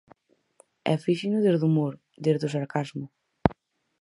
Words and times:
E 0.91 0.93
fíxeno 1.05 1.39
desde 1.45 1.65
o 1.65 1.67
humor, 1.69 1.93
desde 2.25 2.47
o 2.47 2.53
sarcasmo. 2.55 3.05